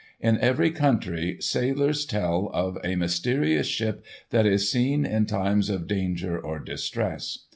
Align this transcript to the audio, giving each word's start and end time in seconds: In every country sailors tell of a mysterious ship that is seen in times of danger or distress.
In 0.19 0.39
every 0.39 0.71
country 0.71 1.37
sailors 1.41 2.07
tell 2.07 2.49
of 2.55 2.79
a 2.83 2.95
mysterious 2.95 3.67
ship 3.67 4.03
that 4.31 4.47
is 4.47 4.67
seen 4.71 5.05
in 5.05 5.27
times 5.27 5.69
of 5.69 5.85
danger 5.85 6.39
or 6.39 6.57
distress. 6.57 7.45